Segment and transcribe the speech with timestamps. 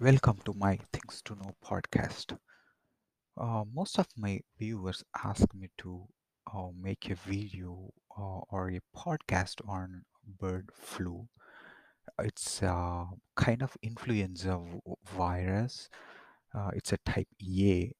[0.00, 2.38] Welcome to my Things to Know podcast.
[3.36, 6.06] Uh, most of my viewers ask me to
[6.52, 10.04] uh, make a video uh, or a podcast on
[10.38, 11.28] bird flu.
[12.20, 13.06] It's a
[13.36, 14.60] kind of influenza
[15.04, 15.88] virus.
[16.54, 17.92] Uh, it's a type A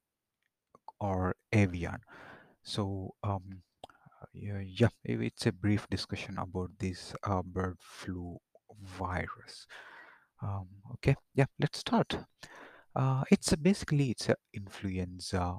[1.00, 2.00] or avian.
[2.62, 3.62] So, um,
[4.34, 8.38] yeah, it's a brief discussion about this uh, bird flu
[8.82, 9.66] virus.
[10.42, 12.16] Um, okay, yeah, let's start.
[12.94, 15.58] Uh, it's a, basically it's a influenza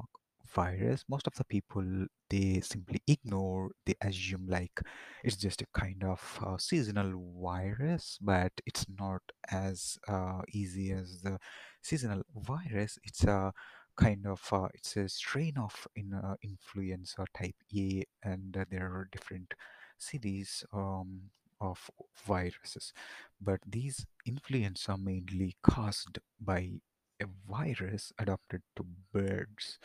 [0.56, 1.04] virus.
[1.10, 3.72] Most of the people they simply ignore.
[3.86, 4.82] They assume like
[5.24, 9.22] it's just a kind of uh, seasonal virus, but it's not
[9.52, 11.40] as uh, easy as the
[11.82, 12.98] seasonal virus.
[13.04, 13.54] It's a
[13.98, 18.86] kind of uh, it's a strain of in uh, influenza type A, and uh, there
[18.88, 19.54] are different
[19.98, 21.22] series um,
[21.62, 21.90] of
[22.26, 22.94] viruses.
[23.42, 26.72] But these influenza are mainly caused by
[27.22, 29.80] a virus adapted to birds.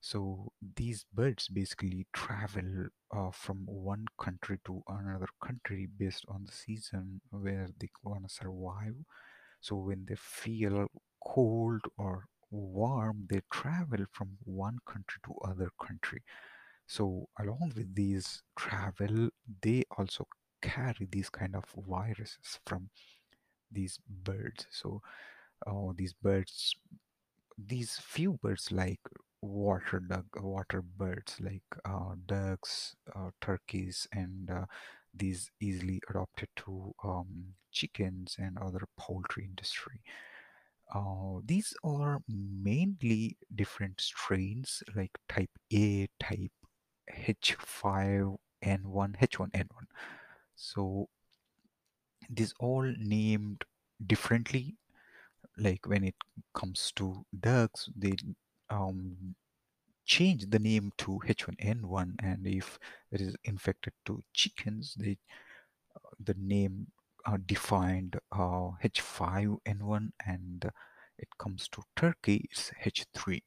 [0.00, 6.52] So these birds basically travel uh, from one country to another country based on the
[6.52, 8.96] season where they want to survive.
[9.60, 10.88] So when they feel
[11.26, 16.22] cold or warm, they travel from one country to other country.
[16.86, 19.30] So along with these travel,
[19.62, 20.26] they also
[20.64, 22.88] carry these kind of viruses from
[23.70, 24.66] these birds.
[24.70, 25.02] So
[25.66, 26.74] uh, these birds
[27.58, 29.00] these few birds like
[29.40, 34.64] water duck water birds like uh, ducks uh, turkeys and uh,
[35.14, 40.00] these easily adopted to um, chickens and other poultry industry
[40.94, 46.52] uh, these are mainly different strains like type a type
[47.26, 49.86] h5n1 h1n1
[50.54, 51.08] so
[52.30, 53.64] these all named
[54.06, 54.76] differently
[55.58, 56.14] like when it
[56.54, 58.14] comes to ducks they
[58.70, 59.34] um,
[60.04, 62.78] change the name to H1N1 and if
[63.10, 65.18] it is infected to chickens they
[66.20, 66.88] the name
[67.26, 70.70] uh, defined uh, H5N1 and
[71.18, 73.42] it comes to turkey it's H3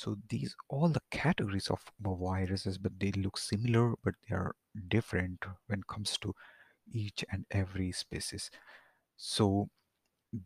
[0.00, 4.54] so these all the categories of viruses but they look similar but they are
[4.96, 6.34] different when it comes to
[6.92, 8.50] each and every species
[9.16, 9.68] so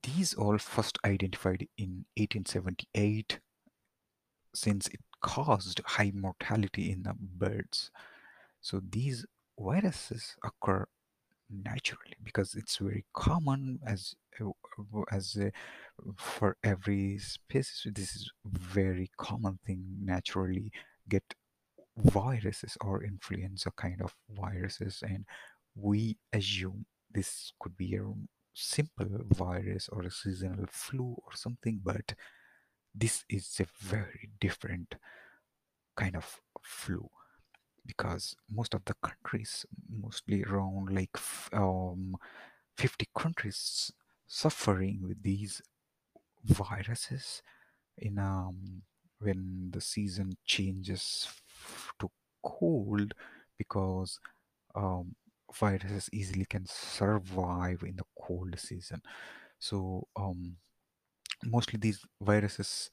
[0.02, 3.40] these all first identified in 1878
[4.54, 7.90] since it caused high mortality in the birds.
[8.60, 9.24] So these
[9.58, 10.86] viruses occur
[11.52, 14.50] naturally because it's very common as uh,
[15.10, 15.50] as uh,
[16.16, 17.92] for every species.
[17.94, 20.70] This is very common thing naturally
[21.08, 21.34] get
[21.96, 25.24] viruses or influenza kind of viruses, and
[25.74, 28.04] we assume this could be a
[28.54, 32.14] simple virus or a seasonal flu or something, but
[32.94, 34.94] this is a very different
[35.96, 37.08] kind of flu
[37.86, 41.16] because most of the countries, mostly around like
[41.52, 42.16] um,
[42.76, 43.92] 50 countries,
[44.26, 45.62] suffering with these
[46.44, 47.42] viruses
[47.98, 48.82] in um,
[49.20, 51.28] when the season changes
[52.00, 52.10] to
[52.44, 53.14] cold
[53.58, 54.18] because
[54.74, 55.14] um,
[55.54, 59.02] viruses easily can survive in the cold season.
[59.60, 60.56] So um,
[61.44, 62.90] mostly these viruses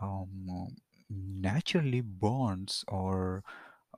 [0.00, 0.68] um,
[1.10, 3.42] naturally bonds or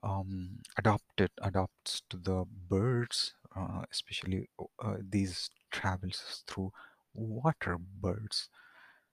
[0.03, 4.49] um, adopted adopts to the birds, uh, especially
[4.83, 6.71] uh, these travels through
[7.13, 8.49] water birds.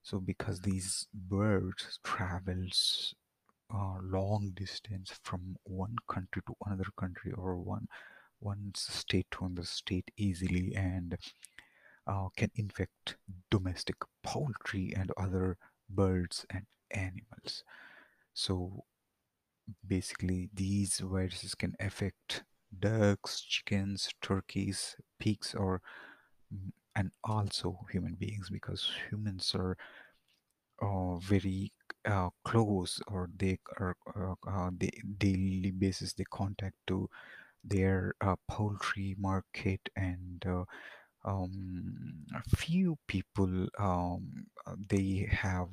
[0.02, 3.14] So because these birds travels
[3.74, 7.88] uh, long distance from one country to another country or one
[8.40, 11.16] one state to another state easily and
[12.06, 13.16] uh, can infect
[13.50, 15.56] domestic poultry and other
[15.88, 17.64] birds and animals.
[18.34, 18.84] So
[19.86, 22.44] basically, these viruses can affect
[22.78, 25.82] ducks, chickens, turkeys, pigs, or
[26.54, 29.76] mm, and also human beings because humans are
[30.82, 31.72] uh, very
[32.06, 37.08] uh, close or they are uh, uh, the daily basis they contact to
[37.62, 40.64] their uh, poultry market and uh,
[41.24, 44.46] um, a few people um,
[44.88, 45.68] they have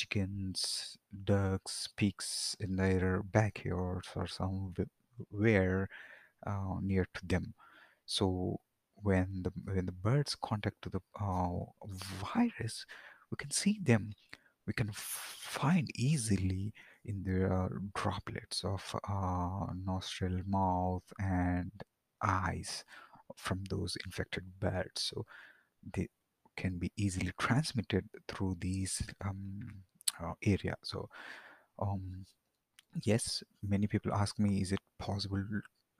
[0.00, 5.88] chickens, ducks, pigs in their backyards or somewhere
[6.46, 7.52] uh, near to them.
[8.06, 8.60] So
[9.02, 11.64] when the when the birds contact to the uh,
[12.34, 12.86] virus,
[13.30, 14.12] we can see them.
[14.66, 16.72] We can find easily
[17.04, 21.72] in their droplets of uh, nostril, mouth, and
[22.22, 22.84] eyes
[23.36, 25.10] from those infected birds.
[25.10, 25.24] So
[25.94, 26.08] they
[26.56, 29.82] can be easily transmitted through these um,
[30.22, 30.76] uh, area.
[30.82, 31.08] So
[31.78, 32.26] um,
[33.02, 35.44] yes many people ask me is it possible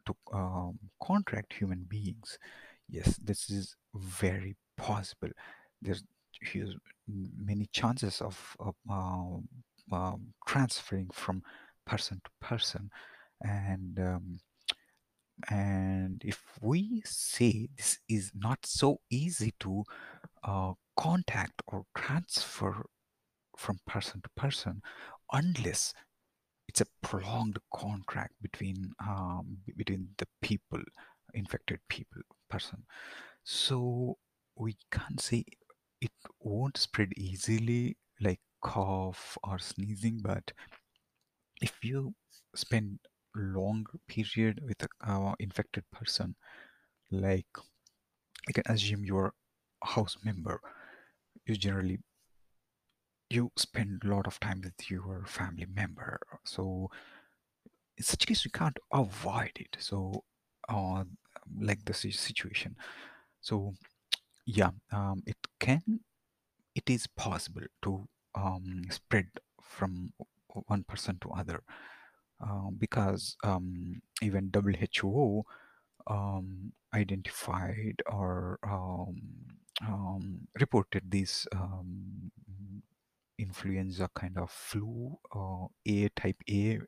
[0.06, 2.38] to um, contract human beings?
[2.88, 5.30] Yes this is very possible.
[5.82, 6.04] There's
[6.42, 6.76] huge
[7.06, 8.56] many chances of,
[8.88, 9.48] um,
[9.92, 11.42] um, transferring from
[11.86, 12.90] person to person.
[13.42, 14.40] And um,
[15.48, 19.84] and if we say this is not so easy to
[20.44, 22.84] uh, contact or transfer
[23.60, 24.80] from person to person
[25.32, 25.94] unless
[26.68, 30.82] it's a prolonged contract between um, between the people
[31.34, 32.84] infected people person.
[33.44, 34.18] So
[34.56, 35.44] we can't say
[36.00, 40.52] it won't spread easily like cough or sneezing but
[41.62, 42.14] if you
[42.54, 42.98] spend
[43.34, 46.34] long period with a uh, infected person
[47.10, 47.46] like
[48.48, 49.32] i can assume your
[49.84, 50.60] house member
[51.46, 51.98] you generally
[53.30, 56.90] you spend a lot of time with your family member so
[57.96, 59.76] in such case you can't avoid it.
[59.78, 60.24] So
[60.68, 61.04] uh,
[61.60, 62.76] like the situation.
[63.40, 63.74] So
[64.46, 66.00] yeah um, it can
[66.74, 69.28] it is possible to um, spread
[69.62, 70.12] from
[70.66, 71.62] one person to other
[72.44, 75.44] uh, because um, even WHO
[76.06, 79.16] um, identified or um,
[79.86, 81.99] um, reported this um,
[83.40, 86.78] influenza kind of flu, uh, A type A,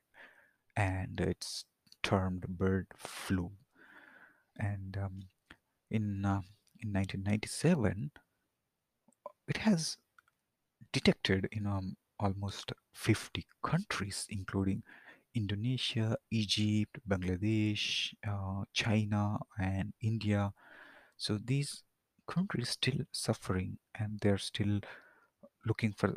[0.76, 1.64] and it's
[2.02, 3.52] termed bird flu.
[4.58, 5.20] And um,
[5.90, 6.42] in uh,
[6.80, 8.10] in 1997,
[9.48, 9.96] it has
[10.92, 14.82] detected in um, almost 50 countries, including
[15.34, 20.52] Indonesia, Egypt, Bangladesh, uh, China, and India.
[21.16, 21.82] So these
[22.28, 24.80] countries still suffering, and they're still
[25.64, 26.16] looking for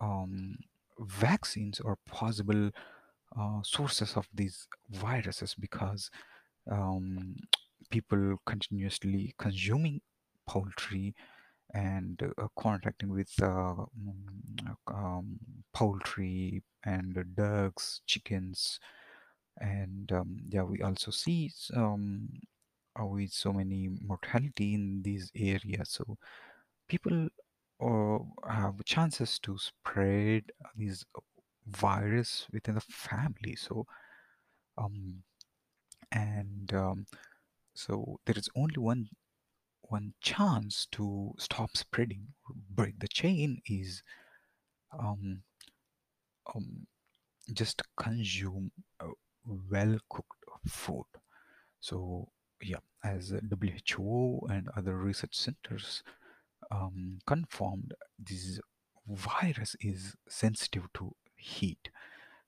[0.00, 0.58] um,
[1.00, 2.70] vaccines or possible
[3.38, 6.10] uh, sources of these viruses because
[6.70, 7.36] um,
[7.90, 10.00] people continuously consuming
[10.46, 11.14] poultry
[11.74, 15.38] and uh, contacting with uh, mm, um,
[15.72, 18.80] poultry and ducks, chickens,
[19.58, 22.28] and um, yeah, we also see um,
[23.00, 25.90] uh, with so many mortality in these areas.
[25.90, 26.16] So
[26.88, 27.28] people
[27.80, 28.18] uh,
[28.48, 30.44] have chances to spread
[30.76, 31.04] these
[31.66, 33.56] virus within the family.
[33.56, 33.86] So
[34.78, 35.22] um,
[36.12, 37.06] and um,
[37.74, 39.08] so there is only one
[39.82, 42.28] one chance to stop spreading,
[42.70, 44.02] break the chain is
[44.98, 45.42] um,
[46.54, 46.86] um,
[47.52, 48.72] just consume
[49.44, 51.06] well cooked food.
[51.80, 52.28] So,
[52.60, 56.02] yeah, as WHO and other research centers
[56.70, 58.60] um, confirmed, this
[59.08, 61.90] virus is sensitive to heat.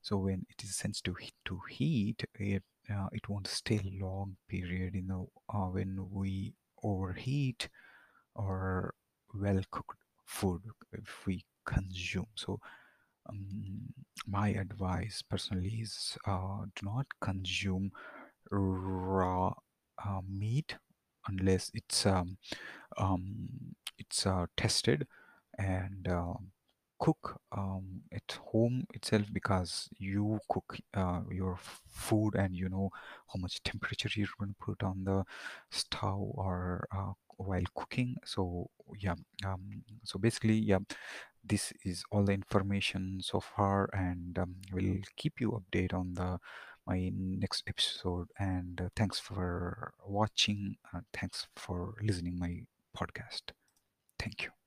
[0.01, 2.63] So, when it is sensitive to heat, it
[2.93, 4.95] uh, it won't stay long period.
[4.95, 7.69] You know, uh, when we overheat
[8.35, 8.93] or
[9.33, 10.61] well cooked food
[10.93, 12.59] if we consume so
[13.29, 13.93] um,
[14.27, 17.91] my advice personally is uh, do not consume
[18.51, 19.53] raw
[20.05, 20.75] uh, meat
[21.27, 22.37] unless it's um,
[22.97, 23.49] um,
[23.97, 25.07] it's uh, tested
[25.57, 26.33] and uh,
[26.99, 31.57] cook um, at home itself because you cook uh, your
[31.89, 32.89] food and you know
[33.33, 35.23] how much temperature you're going to put on the
[35.69, 38.15] stove or uh, while cooking.
[38.25, 40.79] So yeah um, so basically yeah
[41.43, 46.39] this is all the information so far and um, we'll keep you update on the
[46.85, 48.29] my next episode.
[48.39, 52.61] And uh, thanks for watching uh, thanks for listening my
[52.97, 53.51] podcast.
[54.19, 54.58] Thank you.